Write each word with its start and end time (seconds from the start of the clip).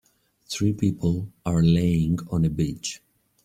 Three 0.47 0.73
people 0.73 1.31
are 1.45 1.61
laying 1.61 2.21
on 2.31 2.43
a 2.43 2.49
beach. 2.49 3.03